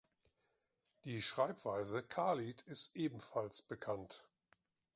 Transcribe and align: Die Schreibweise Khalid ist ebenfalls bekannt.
Die 1.05 1.21
Schreibweise 1.21 2.01
Khalid 2.01 2.63
ist 2.63 2.95
ebenfalls 2.95 3.61
bekannt. 3.61 4.25